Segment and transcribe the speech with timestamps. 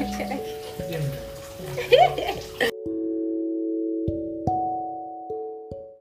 [0.00, 1.04] Yan.